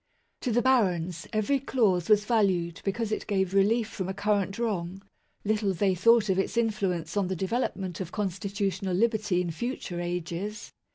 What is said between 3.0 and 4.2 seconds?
it gave relief from a